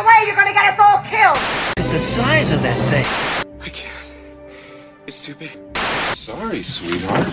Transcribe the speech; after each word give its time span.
the 0.00 0.06
way, 0.06 0.26
you're 0.26 0.36
gonna 0.36 0.52
get 0.52 0.72
us 0.72 0.78
all 0.78 1.02
killed! 1.02 1.36
Look 1.76 1.86
at 1.86 1.92
The 1.92 1.98
size 1.98 2.52
of 2.52 2.62
that 2.62 2.78
thing. 2.90 3.06
I 3.60 3.68
can't. 3.68 4.12
It's 5.06 5.20
too 5.20 5.34
big. 5.34 5.58
Sorry, 6.14 6.62
sweetheart. 6.62 7.26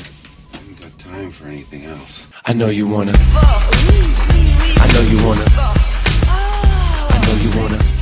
I 0.54 0.58
haven't 0.58 0.82
got 0.82 0.98
time 1.00 1.32
for 1.32 1.48
anything 1.48 1.86
else. 1.86 2.28
I 2.46 2.54
know 2.54 2.68
you 2.68 2.88
wanna. 2.88 3.14
I 3.16 4.90
know 4.94 5.02
you 5.02 5.26
wanna. 5.26 5.46
I 7.10 7.18
know 7.26 7.36
you 7.44 7.60
wanna. 7.60 7.97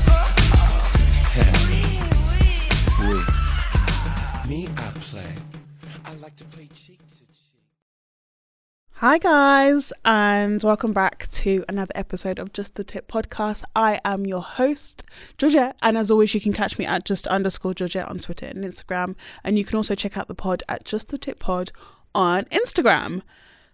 Hi, 9.16 9.20
guys, 9.20 9.94
and 10.04 10.62
welcome 10.62 10.92
back 10.92 11.30
to 11.30 11.64
another 11.70 11.94
episode 11.96 12.38
of 12.38 12.52
Just 12.52 12.76
the 12.76 12.84
Tip 12.84 13.10
podcast. 13.10 13.64
I 13.74 14.02
am 14.04 14.26
your 14.26 14.42
host, 14.42 15.04
Georgette, 15.38 15.78
and 15.82 15.98
as 15.98 16.12
always, 16.12 16.34
you 16.34 16.42
can 16.42 16.52
catch 16.52 16.78
me 16.78 16.86
at 16.86 17.06
just 17.06 17.26
underscore 17.28 17.74
Georgette 17.74 18.10
on 18.10 18.20
Twitter 18.20 18.48
and 18.48 18.66
Instagram, 18.66 19.16
and 19.42 19.58
you 19.58 19.64
can 19.64 19.78
also 19.78 19.96
check 19.96 20.18
out 20.18 20.28
the 20.28 20.36
pod 20.36 20.64
at 20.68 20.84
Just 20.84 21.08
the 21.08 21.18
Tip 21.18 21.40
Pod 21.40 21.72
on 22.14 22.44
Instagram. 22.52 23.22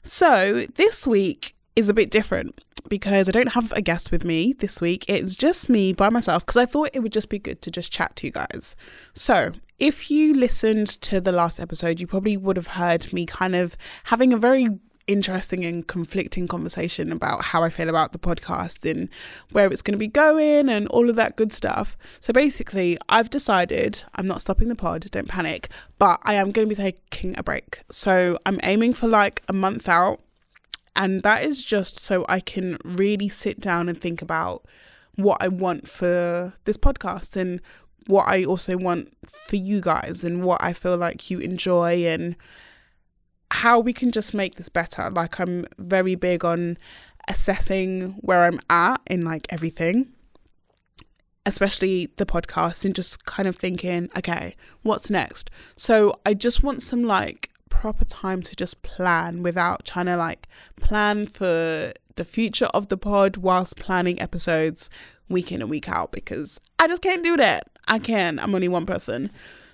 So, 0.04 0.68
this 0.76 1.08
week 1.08 1.56
is 1.76 1.90
a 1.90 1.94
bit 1.96 2.12
different 2.12 2.62
because 2.88 3.28
I 3.28 3.32
don't 3.32 3.54
have 3.54 3.72
a 3.72 3.82
guest 3.82 4.12
with 4.12 4.24
me 4.24 4.54
this 4.54 4.80
week. 4.80 5.06
It's 5.08 5.36
just 5.36 5.70
me 5.70 5.92
by 5.92 6.10
myself 6.10 6.46
because 6.46 6.58
I 6.58 6.68
thought 6.68 6.92
it 6.94 7.00
would 7.00 7.14
just 7.14 7.30
be 7.30 7.40
good 7.40 7.64
to 7.64 7.72
just 7.72 7.92
chat 7.92 8.16
to 8.18 8.28
you 8.28 8.32
guys. 8.32 8.76
So, 9.16 9.54
if 9.80 10.12
you 10.12 10.36
listened 10.36 10.88
to 11.02 11.20
the 11.20 11.32
last 11.32 11.60
episode, 11.60 12.00
you 12.00 12.06
probably 12.06 12.38
would 12.38 12.58
have 12.58 12.68
heard 12.68 13.12
me 13.12 13.26
kind 13.26 13.56
of 13.56 13.76
having 14.04 14.34
a 14.34 14.38
very 14.38 14.70
interesting 15.08 15.66
and 15.66 15.88
conflicting 15.88 16.48
conversation 16.48 17.12
about 17.12 17.46
how 17.46 17.64
I 17.64 17.70
feel 17.70 17.90
about 17.90 18.12
the 18.12 18.20
podcast 18.20 18.90
and 18.90 19.10
where 19.52 19.68
it's 19.72 19.82
going 19.82 19.94
to 19.94 19.98
be 19.98 20.08
going 20.08 20.70
and 20.70 20.88
all 20.88 21.10
of 21.10 21.16
that 21.16 21.36
good 21.36 21.52
stuff. 21.52 21.98
So 22.20 22.34
basically, 22.34 22.98
I've 23.10 23.30
decided 23.30 24.04
I'm 24.16 24.28
not 24.28 24.42
stopping 24.42 24.68
the 24.68 24.76
pod, 24.76 25.10
don't 25.12 25.28
panic, 25.28 25.70
but 25.98 26.20
I 26.24 26.36
am 26.36 26.52
going 26.52 26.68
to 26.68 26.76
be 26.76 26.82
taking 26.82 27.38
a 27.38 27.44
break. 27.44 27.80
So 27.92 28.38
I'm 28.46 28.60
aiming 28.64 28.94
for 28.94 29.08
like 29.08 29.42
a 29.48 29.54
month 29.54 29.90
out, 29.90 30.22
and 30.96 31.24
that 31.24 31.44
is 31.44 31.64
just 31.64 32.00
so 32.00 32.26
I 32.28 32.40
can 32.40 32.78
really 32.84 33.30
sit 33.30 33.60
down 33.60 33.90
and 33.90 34.00
think 34.00 34.22
about 34.22 34.66
what 35.16 35.38
I 35.42 35.48
want 35.48 35.88
for 35.88 36.54
this 36.66 36.78
podcast 36.78 37.36
and 37.36 37.62
what 38.08 38.28
I 38.28 38.44
also 38.44 38.78
want 38.78 39.14
for 39.28 39.56
you 39.56 39.80
guys 39.80 40.24
and 40.24 40.44
what 40.44 40.62
I 40.64 40.74
feel 40.74 40.98
like 40.98 41.30
you 41.30 41.40
enjoy 41.40 42.06
and 42.06 42.36
how 43.52 43.80
we 43.80 43.94
can 43.94 44.12
just 44.12 44.34
make 44.34 44.56
this 44.56 44.70
better. 44.70 45.10
Like 45.10 45.40
I'm 45.40 45.66
very 45.78 46.16
big 46.16 46.46
on 46.46 46.78
assessing 47.28 48.16
where 48.22 48.44
I'm 48.44 48.60
at 48.70 49.02
in 49.08 49.24
like 49.24 49.46
everything, 49.50 50.08
especially 51.46 52.12
the 52.16 52.26
podcast, 52.26 52.86
and 52.86 52.96
just 52.96 53.26
kind 53.26 53.48
of 53.48 53.58
thinking, 53.58 54.10
okay, 54.18 54.56
what's 54.84 55.10
next? 55.10 55.50
So 55.76 56.20
I 56.26 56.34
just 56.34 56.64
want 56.64 56.82
some 56.82 57.04
like 57.04 57.50
proper 57.70 58.06
time 58.06 58.42
to 58.44 58.56
just 58.56 58.84
plan 58.84 59.44
without 59.44 59.86
trying 59.86 60.06
to 60.06 60.16
like 60.16 60.48
plan 60.80 61.28
for 61.28 61.94
the 62.16 62.26
future 62.26 62.68
of 62.68 62.88
the 62.88 62.98
pod 62.98 63.38
whilst 63.38 63.76
planning 63.76 64.22
episodes 64.22 64.90
week 65.28 65.52
in 65.52 65.62
and 65.62 65.70
week 65.70 65.90
out 65.90 66.12
because 66.12 66.60
I 66.80 66.88
just 66.88 67.02
can't 67.02 67.24
do 67.24 67.38
that. 67.38 67.68
I 67.88 68.00
can. 68.00 68.40
I'm 68.40 68.56
only 68.56 68.68
one 68.68 68.86
person. 68.86 69.32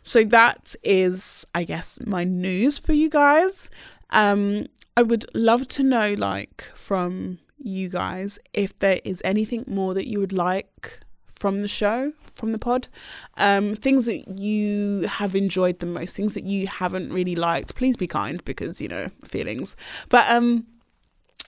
So 0.07 0.23
that 0.23 0.73
is, 0.85 1.45
I 1.53 1.65
guess, 1.65 1.99
my 2.05 2.23
news 2.23 2.77
for 2.77 2.93
you 2.93 3.09
guys. 3.09 3.69
Um, 4.11 4.67
I 4.95 5.01
would 5.01 5.25
love 5.35 5.67
to 5.67 5.83
know, 5.83 6.13
like, 6.13 6.71
from 6.75 7.39
you 7.57 7.89
guys, 7.89 8.39
if 8.53 8.79
there 8.79 9.01
is 9.03 9.21
anything 9.25 9.65
more 9.67 9.93
that 9.93 10.07
you 10.07 10.21
would 10.21 10.31
like 10.31 11.01
from 11.25 11.59
the 11.59 11.67
show, 11.67 12.13
from 12.35 12.53
the 12.53 12.57
pod, 12.57 12.87
um, 13.35 13.75
things 13.75 14.05
that 14.05 14.39
you 14.39 15.01
have 15.09 15.35
enjoyed 15.35 15.79
the 15.79 15.85
most, 15.85 16.15
things 16.15 16.35
that 16.35 16.45
you 16.45 16.67
haven't 16.67 17.11
really 17.11 17.35
liked. 17.35 17.75
Please 17.75 17.97
be 17.97 18.07
kind, 18.07 18.41
because 18.45 18.79
you 18.79 18.87
know 18.87 19.09
feelings. 19.25 19.75
But 20.07 20.29
um, 20.29 20.67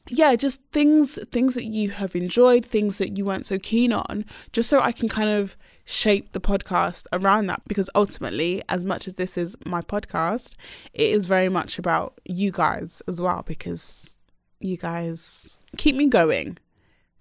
yeah, 0.10 0.36
just 0.36 0.62
things 0.72 1.20
things 1.32 1.56
that 1.56 1.66
you 1.66 1.92
have 1.92 2.16
enjoyed, 2.16 2.66
things 2.66 2.98
that 2.98 3.18
you 3.18 3.26
weren't 3.26 3.46
so 3.46 3.60
keen 3.60 3.94
on, 3.94 4.26
just 4.52 4.70
so 4.70 4.80
I 4.80 4.92
can 4.92 5.10
kind 5.10 5.30
of 5.30 5.56
shape 5.86 6.34
the 6.34 6.42
podcast 6.42 7.06
around 7.12 7.48
that 7.48 7.62
because 7.68 7.90
ultimately 7.96 8.62
as 8.70 8.86
much 8.86 9.08
as 9.08 9.16
this 9.16 9.40
is 9.40 9.56
my 9.66 9.82
podcast 9.82 10.54
it 10.94 11.10
is 11.10 11.26
very 11.26 11.50
much 11.50 11.80
about 11.80 12.22
you 12.26 12.52
guys 12.52 13.02
as 13.08 13.20
well 13.20 13.44
because 13.48 14.16
you 14.60 14.78
guys 14.78 15.58
keep 15.78 15.96
me 15.96 16.06
going. 16.06 16.58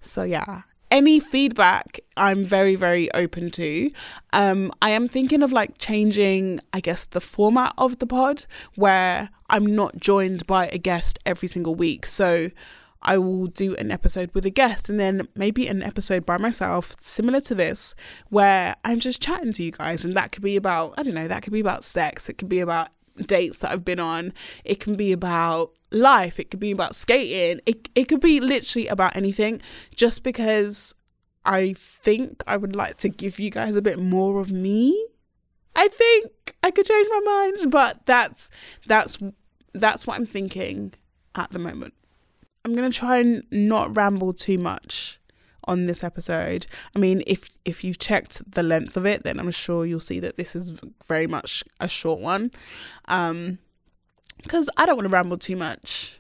So 0.00 0.22
yeah 0.22 0.62
any 0.90 1.20
feedback 1.20 2.00
i'm 2.16 2.44
very 2.44 2.74
very 2.74 3.12
open 3.12 3.50
to. 3.50 3.90
Um 4.32 4.72
i 4.82 4.90
am 4.90 5.08
thinking 5.08 5.42
of 5.42 5.52
like 5.52 5.78
changing 5.78 6.60
i 6.72 6.80
guess 6.80 7.04
the 7.06 7.20
format 7.20 7.74
of 7.78 7.98
the 7.98 8.06
pod 8.06 8.46
where 8.74 9.30
i'm 9.48 9.66
not 9.66 9.98
joined 9.98 10.46
by 10.46 10.68
a 10.68 10.78
guest 10.78 11.18
every 11.26 11.48
single 11.48 11.74
week. 11.74 12.06
So 12.06 12.50
I 13.02 13.16
will 13.18 13.46
do 13.46 13.76
an 13.76 13.90
episode 13.90 14.30
with 14.34 14.44
a 14.44 14.50
guest 14.50 14.88
and 14.88 14.98
then 14.98 15.28
maybe 15.34 15.68
an 15.68 15.82
episode 15.82 16.26
by 16.26 16.36
myself, 16.36 16.96
similar 17.00 17.40
to 17.42 17.54
this, 17.54 17.94
where 18.28 18.74
I'm 18.84 19.00
just 19.00 19.22
chatting 19.22 19.52
to 19.54 19.62
you 19.62 19.70
guys. 19.70 20.04
And 20.04 20.16
that 20.16 20.32
could 20.32 20.42
be 20.42 20.56
about, 20.56 20.94
I 20.98 21.04
don't 21.04 21.14
know, 21.14 21.28
that 21.28 21.42
could 21.42 21.52
be 21.52 21.60
about 21.60 21.84
sex, 21.84 22.28
it 22.28 22.38
could 22.38 22.48
be 22.48 22.60
about 22.60 22.88
dates 23.26 23.58
that 23.60 23.70
I've 23.70 23.84
been 23.84 24.00
on, 24.00 24.32
it 24.64 24.80
can 24.80 24.96
be 24.96 25.12
about 25.12 25.72
life, 25.90 26.38
it 26.38 26.50
could 26.50 26.60
be 26.60 26.70
about 26.70 26.94
skating, 26.94 27.60
it, 27.66 27.88
it 27.94 28.04
could 28.04 28.20
be 28.20 28.40
literally 28.40 28.88
about 28.88 29.16
anything, 29.16 29.60
just 29.94 30.22
because 30.22 30.94
I 31.44 31.74
think 31.74 32.42
I 32.46 32.56
would 32.56 32.76
like 32.76 32.98
to 32.98 33.08
give 33.08 33.38
you 33.38 33.50
guys 33.50 33.76
a 33.76 33.82
bit 33.82 33.98
more 33.98 34.40
of 34.40 34.50
me. 34.50 35.06
I 35.74 35.88
think 35.88 36.56
I 36.62 36.70
could 36.70 36.86
change 36.86 37.08
my 37.10 37.20
mind, 37.20 37.70
but 37.70 38.04
that's 38.04 38.50
that's 38.86 39.18
that's 39.74 40.06
what 40.06 40.16
I'm 40.16 40.26
thinking 40.26 40.94
at 41.34 41.50
the 41.50 41.58
moment. 41.58 41.94
I'm 42.64 42.74
gonna 42.74 42.90
try 42.90 43.18
and 43.18 43.44
not 43.50 43.96
ramble 43.96 44.32
too 44.32 44.58
much 44.58 45.17
on 45.68 45.86
this 45.86 46.02
episode. 46.02 46.66
I 46.96 46.98
mean, 46.98 47.22
if 47.26 47.48
if 47.64 47.84
you've 47.84 47.98
checked 47.98 48.50
the 48.50 48.62
length 48.62 48.96
of 48.96 49.06
it, 49.06 49.22
then 49.22 49.38
I'm 49.38 49.50
sure 49.52 49.86
you'll 49.86 50.00
see 50.00 50.18
that 50.20 50.36
this 50.36 50.56
is 50.56 50.72
very 51.06 51.26
much 51.26 51.62
a 51.78 51.88
short 51.88 52.20
one. 52.20 52.50
Um, 53.06 53.58
because 54.42 54.68
I 54.76 54.86
don't 54.86 54.96
want 54.96 55.06
to 55.06 55.12
ramble 55.12 55.38
too 55.38 55.56
much, 55.56 56.18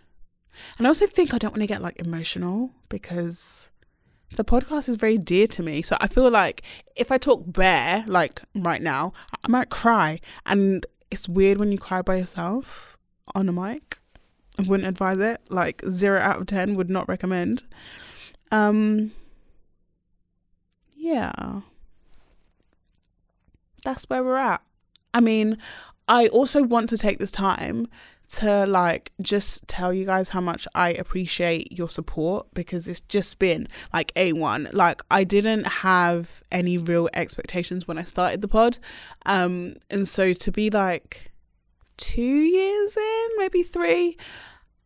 and 0.76 0.86
I 0.86 0.88
also 0.88 1.06
think 1.06 1.32
I 1.32 1.38
don't 1.38 1.52
want 1.52 1.62
to 1.62 1.66
get 1.66 1.82
like 1.82 1.98
emotional 1.98 2.70
because 2.88 3.70
the 4.36 4.44
podcast 4.44 4.88
is 4.88 4.96
very 4.96 5.18
dear 5.18 5.46
to 5.46 5.62
me. 5.62 5.82
So 5.82 5.96
I 6.00 6.08
feel 6.08 6.30
like 6.30 6.62
if 6.96 7.10
I 7.10 7.18
talk 7.18 7.44
bare 7.46 8.04
like 8.06 8.42
right 8.54 8.82
now, 8.82 9.12
I 9.44 9.48
might 9.48 9.70
cry, 9.70 10.20
and 10.46 10.84
it's 11.10 11.28
weird 11.28 11.58
when 11.58 11.72
you 11.72 11.78
cry 11.78 12.02
by 12.02 12.16
yourself 12.16 12.98
on 13.34 13.48
a 13.48 13.52
mic. 13.52 13.98
I 14.58 14.62
wouldn't 14.62 14.88
advise 14.88 15.20
it. 15.20 15.40
Like 15.48 15.82
zero 15.88 16.20
out 16.20 16.40
of 16.40 16.46
ten 16.46 16.74
would 16.74 16.90
not 16.90 17.08
recommend. 17.08 17.62
Um 18.50 19.12
yeah. 20.98 21.60
That's 23.84 24.04
where 24.10 24.22
we're 24.22 24.36
at. 24.36 24.60
I 25.14 25.20
mean, 25.20 25.58
I 26.08 26.26
also 26.26 26.62
want 26.62 26.88
to 26.90 26.98
take 26.98 27.18
this 27.18 27.30
time 27.30 27.86
to 28.30 28.66
like 28.66 29.12
just 29.22 29.66
tell 29.68 29.92
you 29.92 30.04
guys 30.04 30.30
how 30.30 30.40
much 30.40 30.68
I 30.74 30.90
appreciate 30.90 31.72
your 31.72 31.88
support 31.88 32.46
because 32.52 32.86
it's 32.86 33.00
just 33.00 33.38
been 33.38 33.68
like 33.92 34.12
A1. 34.14 34.74
Like 34.74 35.00
I 35.10 35.24
didn't 35.24 35.64
have 35.64 36.42
any 36.52 36.76
real 36.76 37.08
expectations 37.14 37.88
when 37.88 37.96
I 37.96 38.04
started 38.04 38.42
the 38.42 38.48
pod. 38.48 38.78
Um 39.24 39.76
and 39.88 40.06
so 40.06 40.34
to 40.34 40.52
be 40.52 40.68
like 40.68 41.30
2 41.96 42.20
years 42.20 42.96
in, 42.96 43.28
maybe 43.38 43.62
3, 43.62 44.16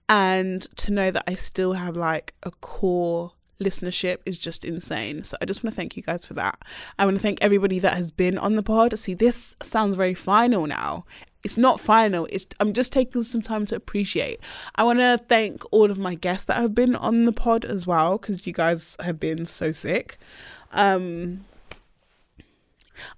and 0.08 0.62
to 0.76 0.92
know 0.92 1.10
that 1.10 1.24
I 1.26 1.34
still 1.34 1.72
have 1.72 1.96
like 1.96 2.34
a 2.44 2.50
core 2.50 3.32
listenership 3.62 4.18
is 4.26 4.38
just 4.38 4.64
insane. 4.64 5.24
So 5.24 5.36
I 5.40 5.44
just 5.44 5.62
want 5.62 5.74
to 5.74 5.76
thank 5.76 5.96
you 5.96 6.02
guys 6.02 6.26
for 6.26 6.34
that. 6.34 6.62
I 6.98 7.04
want 7.04 7.16
to 7.16 7.22
thank 7.22 7.38
everybody 7.40 7.78
that 7.78 7.96
has 7.96 8.10
been 8.10 8.38
on 8.38 8.56
the 8.56 8.62
pod. 8.62 8.98
See, 8.98 9.14
this 9.14 9.56
sounds 9.62 9.96
very 9.96 10.14
final 10.14 10.66
now. 10.66 11.04
It's 11.44 11.56
not 11.56 11.80
final. 11.80 12.28
It's 12.30 12.46
I'm 12.60 12.72
just 12.72 12.92
taking 12.92 13.22
some 13.22 13.42
time 13.42 13.66
to 13.66 13.76
appreciate. 13.76 14.38
I 14.76 14.84
want 14.84 15.00
to 15.00 15.20
thank 15.28 15.62
all 15.72 15.90
of 15.90 15.98
my 15.98 16.14
guests 16.14 16.46
that 16.46 16.56
have 16.56 16.74
been 16.74 16.94
on 16.94 17.24
the 17.24 17.32
pod 17.32 17.64
as 17.64 17.86
well 17.86 18.18
cuz 18.18 18.46
you 18.46 18.52
guys 18.52 18.96
have 19.00 19.18
been 19.18 19.46
so 19.46 19.72
sick. 19.72 20.18
Um 20.70 21.44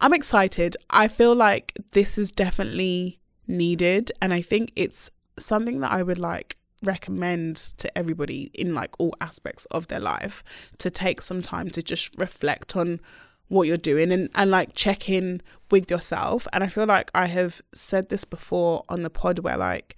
I'm 0.01 0.15
excited. 0.15 0.77
I 0.89 1.09
feel 1.09 1.35
like 1.35 1.75
this 1.93 2.17
is 2.17 2.33
definitely 2.33 3.19
needed 3.47 4.11
and 4.23 4.33
I 4.33 4.41
think 4.41 4.73
it's 4.75 5.11
something 5.39 5.81
that 5.81 5.93
I 5.93 6.03
would 6.03 6.19
like 6.19 6.57
recommend 6.85 7.57
to 7.79 7.99
everybody 7.99 8.51
in 8.55 8.75
like 8.75 8.95
all 8.99 9.15
aspects 9.21 9.65
of 9.67 9.89
their 9.89 10.01
life 10.01 10.45
to 10.79 10.91
take 10.91 11.23
some 11.23 11.43
time 11.43 11.71
to 11.71 11.83
just 11.83 12.11
reflect 12.17 12.77
on 12.77 13.01
what 13.49 13.69
you're 13.69 13.77
doing 13.77 14.13
and, 14.13 14.29
and 14.35 14.51
like 14.51 14.75
check 14.75 15.09
in 15.09 15.43
with 15.71 15.91
yourself. 15.91 16.47
And 16.53 16.65
I 16.65 16.69
feel 16.69 16.87
like 16.87 17.11
I 17.15 17.27
have 17.27 17.61
said 17.75 18.09
this 18.09 18.25
before 18.25 18.83
on 18.89 19.03
the 19.03 19.11
pod 19.11 19.41
where 19.41 19.57
like 19.57 19.97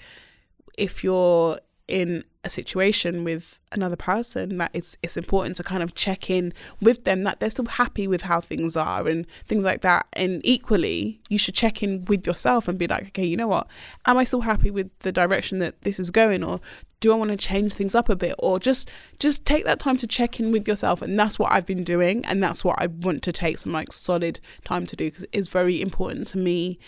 if 0.76 1.04
you're 1.04 1.58
in 1.88 2.24
a 2.46 2.48
situation 2.48 3.24
with 3.24 3.58
another 3.72 3.96
person 3.96 4.58
that 4.58 4.70
it's 4.72 4.96
it's 5.02 5.16
important 5.16 5.56
to 5.56 5.62
kind 5.62 5.82
of 5.82 5.94
check 5.94 6.30
in 6.30 6.52
with 6.80 7.04
them 7.04 7.24
that 7.24 7.40
they're 7.40 7.50
still 7.50 7.66
happy 7.66 8.06
with 8.06 8.22
how 8.22 8.40
things 8.40 8.76
are 8.76 9.06
and 9.06 9.26
things 9.48 9.64
like 9.64 9.82
that. 9.82 10.06
And 10.14 10.40
equally 10.44 11.20
you 11.28 11.38
should 11.38 11.54
check 11.54 11.82
in 11.82 12.04
with 12.06 12.26
yourself 12.26 12.68
and 12.68 12.78
be 12.78 12.86
like 12.86 13.08
okay 13.08 13.26
you 13.26 13.36
know 13.36 13.48
what? 13.48 13.66
Am 14.06 14.16
i 14.16 14.24
still 14.24 14.42
happy 14.42 14.70
with 14.70 14.88
the 15.00 15.12
direction 15.12 15.58
that 15.58 15.82
this 15.82 15.98
is 15.98 16.10
going 16.10 16.42
or 16.44 16.60
do 17.00 17.12
i 17.12 17.16
want 17.16 17.30
to 17.30 17.36
change 17.36 17.74
things 17.74 17.94
up 17.94 18.08
a 18.08 18.16
bit? 18.16 18.36
Or 18.38 18.58
just 18.58 18.88
just 19.18 19.44
take 19.44 19.64
that 19.64 19.80
time 19.80 19.96
to 19.98 20.06
check 20.06 20.40
in 20.40 20.52
with 20.52 20.66
yourself. 20.66 21.02
And 21.02 21.18
that's 21.18 21.38
what 21.38 21.52
i've 21.52 21.66
been 21.66 21.84
doing. 21.84 22.24
And 22.24 22.42
that's 22.42 22.64
what 22.64 22.76
i 22.78 22.86
want 22.86 23.22
to 23.24 23.32
take 23.32 23.58
some 23.58 23.72
like 23.72 23.92
solid 23.92 24.40
time 24.64 24.86
to 24.86 24.96
do 24.96 25.10
because 25.10 25.26
it's 25.32 25.48
very 25.48 25.82
important 25.82 26.28
to 26.28 26.38
me 26.38 26.78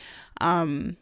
um 0.40 0.96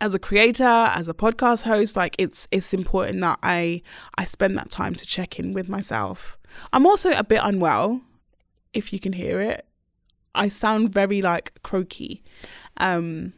as 0.00 0.14
a 0.14 0.18
creator 0.18 0.64
as 0.64 1.08
a 1.08 1.14
podcast 1.14 1.62
host 1.62 1.96
like 1.96 2.14
it's 2.18 2.46
it's 2.50 2.74
important 2.74 3.20
that 3.20 3.38
i 3.42 3.80
i 4.16 4.24
spend 4.24 4.56
that 4.56 4.70
time 4.70 4.94
to 4.94 5.06
check 5.06 5.38
in 5.38 5.52
with 5.52 5.68
myself. 5.68 6.38
I'm 6.72 6.86
also 6.86 7.10
a 7.12 7.24
bit 7.24 7.40
unwell 7.42 8.00
if 8.72 8.92
you 8.92 8.98
can 8.98 9.12
hear 9.12 9.40
it. 9.40 9.66
I 10.34 10.48
sound 10.48 10.92
very 10.92 11.22
like 11.22 11.60
croaky 11.62 12.22
um 12.76 13.32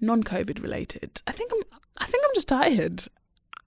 non-covid 0.00 0.62
related. 0.62 1.22
I 1.26 1.32
think 1.32 1.52
i'm 1.52 1.62
i 1.98 2.06
think 2.06 2.24
i'm 2.24 2.34
just 2.34 2.48
tired. 2.48 3.04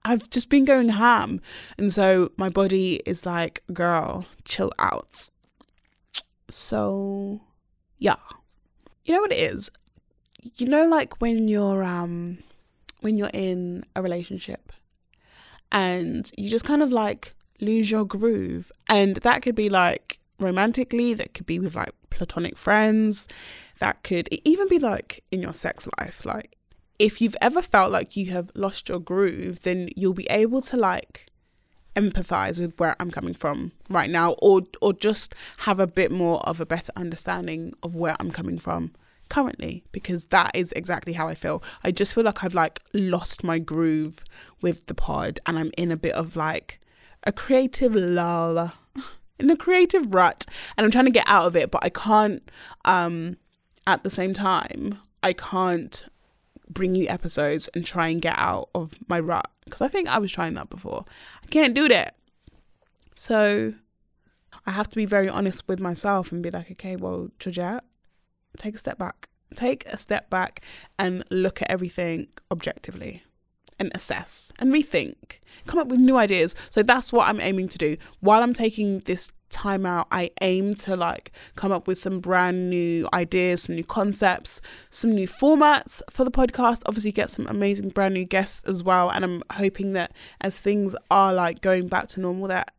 I've 0.04 0.30
just 0.30 0.48
been 0.48 0.64
going 0.64 0.90
ham. 0.90 1.40
And 1.76 1.92
so 1.92 2.32
my 2.36 2.48
body 2.48 3.02
is 3.04 3.26
like 3.26 3.62
girl 3.72 4.26
chill 4.44 4.72
out. 4.78 5.30
So 6.50 7.40
yeah. 7.98 8.16
You 9.04 9.14
know 9.14 9.20
what 9.22 9.32
it 9.32 9.38
is 9.38 9.70
you 10.56 10.66
know 10.66 10.86
like 10.86 11.20
when 11.20 11.48
you're 11.48 11.84
um 11.84 12.38
when 13.00 13.16
you're 13.16 13.30
in 13.32 13.84
a 13.94 14.02
relationship 14.02 14.72
and 15.70 16.30
you 16.36 16.50
just 16.50 16.64
kind 16.64 16.82
of 16.82 16.90
like 16.90 17.34
lose 17.60 17.90
your 17.90 18.04
groove 18.04 18.72
and 18.88 19.16
that 19.16 19.42
could 19.42 19.54
be 19.54 19.68
like 19.68 20.18
romantically 20.38 21.14
that 21.14 21.34
could 21.34 21.46
be 21.46 21.58
with 21.58 21.74
like 21.74 21.92
platonic 22.10 22.56
friends 22.56 23.26
that 23.80 24.02
could 24.02 24.28
even 24.44 24.68
be 24.68 24.78
like 24.78 25.22
in 25.30 25.42
your 25.42 25.52
sex 25.52 25.88
life 25.98 26.24
like 26.24 26.56
if 26.98 27.20
you've 27.20 27.36
ever 27.40 27.62
felt 27.62 27.92
like 27.92 28.16
you 28.16 28.30
have 28.30 28.50
lost 28.54 28.88
your 28.88 28.98
groove 28.98 29.62
then 29.62 29.88
you'll 29.96 30.14
be 30.14 30.26
able 30.30 30.60
to 30.60 30.76
like 30.76 31.26
empathize 31.96 32.60
with 32.60 32.78
where 32.78 32.94
I'm 33.00 33.10
coming 33.10 33.34
from 33.34 33.72
right 33.90 34.08
now 34.08 34.32
or 34.34 34.62
or 34.80 34.92
just 34.92 35.34
have 35.58 35.80
a 35.80 35.86
bit 35.86 36.12
more 36.12 36.40
of 36.46 36.60
a 36.60 36.66
better 36.66 36.92
understanding 36.94 37.74
of 37.82 37.96
where 37.96 38.16
I'm 38.20 38.30
coming 38.30 38.58
from 38.58 38.92
currently 39.28 39.84
because 39.92 40.26
that 40.26 40.50
is 40.54 40.72
exactly 40.72 41.12
how 41.12 41.28
I 41.28 41.34
feel. 41.34 41.62
I 41.84 41.90
just 41.90 42.14
feel 42.14 42.24
like 42.24 42.44
I've 42.44 42.54
like 42.54 42.80
lost 42.92 43.44
my 43.44 43.58
groove 43.58 44.24
with 44.60 44.86
the 44.86 44.94
pod 44.94 45.40
and 45.46 45.58
I'm 45.58 45.70
in 45.76 45.90
a 45.90 45.96
bit 45.96 46.14
of 46.14 46.36
like 46.36 46.80
a 47.24 47.32
creative 47.32 47.94
lull 47.94 48.72
in 49.38 49.50
a 49.50 49.56
creative 49.56 50.14
rut 50.14 50.46
and 50.76 50.84
I'm 50.84 50.90
trying 50.90 51.06
to 51.06 51.10
get 51.10 51.26
out 51.26 51.46
of 51.46 51.56
it 51.56 51.70
but 51.70 51.84
I 51.84 51.88
can't 51.88 52.48
um 52.84 53.36
at 53.86 54.02
the 54.02 54.10
same 54.10 54.34
time 54.34 54.98
I 55.22 55.32
can't 55.32 56.04
bring 56.68 56.94
you 56.94 57.08
episodes 57.08 57.68
and 57.74 57.84
try 57.84 58.08
and 58.08 58.20
get 58.22 58.34
out 58.36 58.68
of 58.74 58.94
my 59.08 59.18
rut 59.18 59.50
because 59.64 59.80
I 59.80 59.88
think 59.88 60.08
I 60.08 60.18
was 60.18 60.32
trying 60.32 60.54
that 60.54 60.70
before. 60.70 61.04
I 61.42 61.46
can't 61.46 61.74
do 61.74 61.88
that. 61.88 62.16
So 63.16 63.74
I 64.66 64.70
have 64.70 64.88
to 64.88 64.96
be 64.96 65.06
very 65.06 65.28
honest 65.28 65.66
with 65.66 65.80
myself 65.80 66.30
and 66.30 66.42
be 66.42 66.50
like, 66.50 66.70
okay, 66.70 66.96
well, 66.96 67.30
Georgette, 67.38 67.84
take 68.56 68.74
a 68.74 68.78
step 68.78 68.98
back. 68.98 69.28
Take 69.54 69.86
a 69.86 69.96
step 69.96 70.28
back 70.28 70.60
and 70.98 71.24
look 71.30 71.62
at 71.62 71.70
everything 71.70 72.28
objectively 72.50 73.22
and 73.78 73.92
assess 73.94 74.52
and 74.58 74.72
rethink. 74.72 75.38
Come 75.66 75.78
up 75.78 75.88
with 75.88 76.00
new 76.00 76.16
ideas. 76.16 76.54
So 76.70 76.82
that's 76.82 77.12
what 77.12 77.28
I'm 77.28 77.40
aiming 77.40 77.68
to 77.68 77.78
do. 77.78 77.96
While 78.20 78.42
I'm 78.42 78.54
taking 78.54 79.00
this 79.00 79.32
time 79.50 79.86
out, 79.86 80.06
I 80.10 80.30
aim 80.40 80.74
to 80.74 80.96
like 80.96 81.32
come 81.56 81.72
up 81.72 81.86
with 81.86 81.98
some 81.98 82.20
brand 82.20 82.70
new 82.70 83.08
ideas, 83.12 83.62
some 83.62 83.76
new 83.76 83.84
concepts, 83.84 84.60
some 84.90 85.14
new 85.14 85.28
formats 85.28 86.02
for 86.10 86.24
the 86.24 86.30
podcast. 86.30 86.82
Obviously, 86.86 87.12
get 87.12 87.30
some 87.30 87.46
amazing 87.46 87.90
brand 87.90 88.14
new 88.14 88.24
guests 88.24 88.64
as 88.64 88.82
well. 88.82 89.10
And 89.10 89.24
I'm 89.24 89.42
hoping 89.52 89.92
that 89.94 90.12
as 90.40 90.58
things 90.58 90.94
are 91.10 91.32
like 91.32 91.60
going 91.60 91.88
back 91.88 92.08
to 92.08 92.20
normal, 92.20 92.48
that 92.48 92.74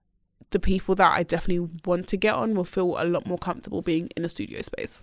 the 0.52 0.60
people 0.60 0.96
that 0.96 1.12
I 1.12 1.24
definitely 1.24 1.70
want 1.86 2.08
to 2.08 2.18
get 2.18 2.34
on 2.34 2.56
will 2.56 2.66
feel 2.66 2.96
a 3.00 3.06
lot 3.06 3.26
more 3.28 3.38
comfortable 3.38 3.82
being 3.82 4.10
in 4.16 4.26
a 4.26 4.30
studio 4.30 4.62
space. 4.62 5.02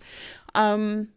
Um, 0.54 1.08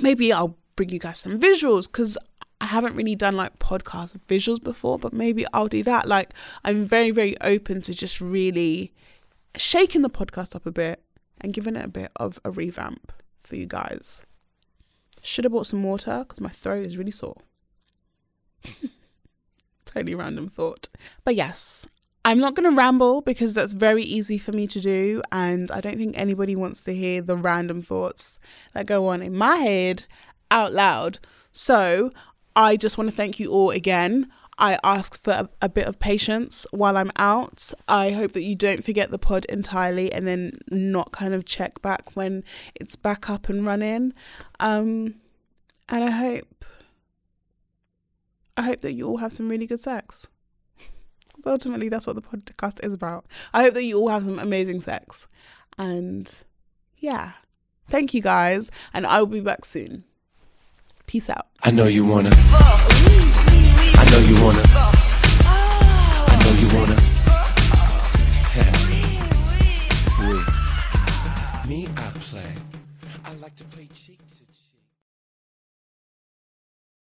maybe 0.00 0.32
I'll 0.32 0.56
bring 0.76 0.90
you 0.90 0.98
guys 0.98 1.18
some 1.18 1.38
visuals 1.38 1.86
because 1.86 2.18
I 2.60 2.66
haven't 2.66 2.96
really 2.96 3.14
done 3.14 3.36
like 3.36 3.58
podcast 3.58 4.18
visuals 4.28 4.62
before, 4.62 4.98
but 4.98 5.12
maybe 5.12 5.46
I'll 5.52 5.68
do 5.68 5.82
that. 5.84 6.08
Like, 6.08 6.32
I'm 6.64 6.86
very, 6.86 7.10
very 7.10 7.40
open 7.40 7.82
to 7.82 7.94
just 7.94 8.20
really 8.20 8.92
shaking 9.56 10.02
the 10.02 10.10
podcast 10.10 10.54
up 10.54 10.66
a 10.66 10.70
bit 10.70 11.02
and 11.40 11.52
giving 11.52 11.76
it 11.76 11.84
a 11.84 11.88
bit 11.88 12.10
of 12.16 12.40
a 12.44 12.50
revamp 12.50 13.12
for 13.42 13.56
you 13.56 13.66
guys. 13.66 14.22
Should 15.22 15.44
have 15.44 15.52
bought 15.52 15.66
some 15.66 15.82
water 15.82 16.24
because 16.26 16.40
my 16.40 16.50
throat 16.50 16.86
is 16.86 16.98
really 16.98 17.10
sore. 17.10 17.36
totally 19.84 20.14
random 20.14 20.48
thought. 20.48 20.88
But 21.24 21.34
yes, 21.34 21.86
I'm 22.24 22.38
not 22.38 22.54
going 22.54 22.68
to 22.70 22.76
ramble 22.76 23.20
because 23.20 23.52
that's 23.52 23.74
very 23.74 24.02
easy 24.02 24.38
for 24.38 24.52
me 24.52 24.66
to 24.68 24.80
do. 24.80 25.22
And 25.30 25.70
I 25.70 25.80
don't 25.80 25.98
think 25.98 26.18
anybody 26.18 26.56
wants 26.56 26.82
to 26.84 26.94
hear 26.94 27.20
the 27.20 27.36
random 27.36 27.82
thoughts 27.82 28.38
that 28.72 28.86
go 28.86 29.08
on 29.08 29.22
in 29.22 29.36
my 29.36 29.56
head 29.56 30.06
out 30.50 30.72
loud. 30.72 31.18
So 31.52 32.10
I 32.56 32.76
just 32.76 32.96
want 32.96 33.10
to 33.10 33.16
thank 33.16 33.38
you 33.38 33.50
all 33.50 33.70
again. 33.70 34.30
I 34.56 34.78
ask 34.84 35.20
for 35.20 35.32
a, 35.32 35.48
a, 35.62 35.68
bit 35.68 35.86
of 35.86 35.98
patience 35.98 36.64
while 36.70 36.96
I'm 36.96 37.10
out. 37.16 37.72
I 37.88 38.12
hope 38.12 38.32
that 38.32 38.44
you 38.44 38.54
don't 38.54 38.84
forget 38.84 39.10
the 39.10 39.18
pod 39.18 39.44
entirely 39.46 40.12
and 40.12 40.28
then 40.28 40.52
not 40.70 41.10
kind 41.10 41.34
of 41.34 41.44
check 41.44 41.82
back 41.82 42.14
when 42.14 42.44
it's 42.76 42.94
back 42.94 43.28
up 43.28 43.48
and 43.48 43.66
running. 43.66 44.14
Um, 44.60 45.16
and 45.88 46.04
I 46.04 46.10
hope, 46.10 46.64
I 48.56 48.62
hope 48.62 48.80
that 48.82 48.92
you 48.92 49.08
all 49.08 49.16
have 49.16 49.32
some 49.32 49.48
really 49.48 49.66
good 49.66 49.80
sex 49.80 50.28
but 51.44 51.52
ultimately, 51.52 51.90
that's 51.90 52.06
what 52.06 52.16
the 52.16 52.22
podcast 52.22 52.82
is 52.84 52.92
about. 52.92 53.26
I 53.52 53.62
hope 53.62 53.74
that 53.74 53.84
you 53.84 53.98
all 53.98 54.08
have 54.08 54.24
some 54.24 54.38
amazing 54.38 54.80
sex. 54.80 55.28
And 55.76 56.32
yeah, 56.98 57.32
thank 57.90 58.14
you 58.14 58.22
guys. 58.22 58.70
And 58.94 59.06
I 59.06 59.20
will 59.20 59.26
be 59.26 59.40
back 59.40 59.66
soon. 59.66 60.04
Peace 61.06 61.28
out. 61.28 61.46
I 61.62 61.70
know 61.70 61.84
you 61.84 62.06
wanna. 62.06 62.30
I 62.32 64.08
know 64.10 64.18
you 64.20 64.42
wanna. 64.42 64.62
I 66.26 66.36
know 66.42 66.52
you 66.60 66.68
wanna. 66.76 67.00
Me, 71.68 71.88
I 71.96 72.10
play. 72.20 72.52
I 73.24 73.34
like 73.34 73.54
to 73.56 73.64
play 73.64 73.88
cheek 73.92 74.18
to 74.18 74.53